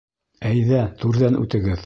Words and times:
Әйҙә, 0.51 0.81
түрҙән 1.05 1.41
үтегеҙ! 1.45 1.79